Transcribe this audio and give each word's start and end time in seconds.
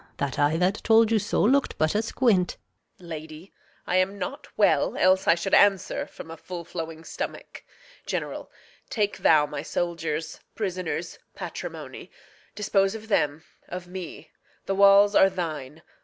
That 0.17 0.39
eye 0.39 0.57
that 0.57 0.81
told 0.83 1.11
you 1.11 1.19
so 1.19 1.43
look'd 1.43 1.77
but 1.77 1.95
asquint. 1.95 2.57
Reg. 2.99 3.07
Lady, 3.07 3.53
I 3.85 3.97
am 3.97 4.17
not 4.17 4.47
well; 4.57 4.97
else 4.97 5.27
I 5.27 5.35
should 5.35 5.53
answer 5.53 6.07
From 6.07 6.31
a 6.31 6.37
full 6.37 6.63
flowing 6.65 7.03
stomach. 7.03 7.63
General, 8.07 8.49
Take 8.89 9.19
thou 9.19 9.45
my 9.45 9.61
soldiers, 9.61 10.39
prisoners, 10.55 11.19
patrimony; 11.35 12.09
Dispose 12.55 12.95
of 12.95 13.09
them, 13.09 13.43
of 13.67 13.87
me; 13.87 14.31
the 14.65 14.73
walls 14.73 15.13
are 15.13 15.29
thine. 15.29 15.83